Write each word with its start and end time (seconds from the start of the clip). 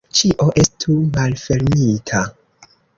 Ĉio 0.19 0.47
estu 0.61 0.97
malfermita. 1.19 2.27